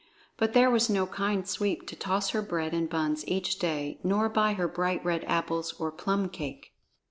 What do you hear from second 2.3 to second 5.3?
her bread and buns each day nor buy her bright red